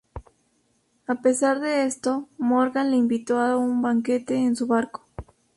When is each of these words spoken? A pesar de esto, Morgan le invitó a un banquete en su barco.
A 1.05 1.21
pesar 1.21 1.59
de 1.59 1.85
esto, 1.85 2.27
Morgan 2.39 2.89
le 2.89 2.97
invitó 2.97 3.37
a 3.39 3.55
un 3.55 3.83
banquete 3.83 4.33
en 4.33 4.55
su 4.55 4.65
barco. 4.65 5.05